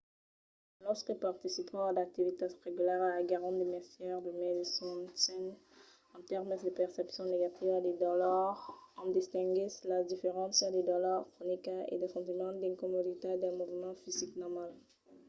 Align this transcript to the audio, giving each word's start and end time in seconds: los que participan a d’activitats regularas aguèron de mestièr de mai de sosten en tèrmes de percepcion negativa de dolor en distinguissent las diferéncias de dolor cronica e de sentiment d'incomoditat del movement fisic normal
los 0.85 0.99
que 1.05 1.21
participan 1.27 1.79
a 1.83 1.91
d’activitats 1.97 2.59
regularas 2.67 3.13
aguèron 3.21 3.53
de 3.59 3.65
mestièr 3.75 4.17
de 4.25 4.31
mai 4.39 4.53
de 4.59 4.65
sosten 4.77 5.43
en 6.15 6.21
tèrmes 6.31 6.61
de 6.65 6.75
percepcion 6.81 7.25
negativa 7.35 7.75
de 7.85 7.93
dolor 8.07 8.53
en 9.01 9.07
distinguissent 9.19 9.87
las 9.91 10.05
diferéncias 10.13 10.73
de 10.75 10.83
dolor 10.91 11.19
cronica 11.33 11.75
e 11.93 11.95
de 12.01 12.07
sentiment 12.15 12.55
d'incomoditat 12.61 13.35
del 13.39 13.57
movement 13.61 13.97
fisic 14.03 14.31
normal 14.43 14.71